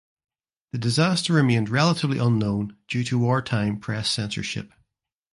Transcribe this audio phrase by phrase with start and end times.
[0.71, 4.73] The disaster remained relatively unknown due to wartime press censorship.